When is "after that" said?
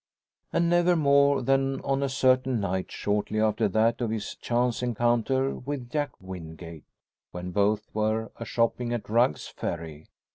3.39-4.01